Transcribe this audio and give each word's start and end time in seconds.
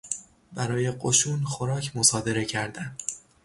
برای 0.53 0.91
قشون 0.91 1.43
خوراک 1.43 1.91
مصادره 1.95 2.45
کردن 2.45 2.97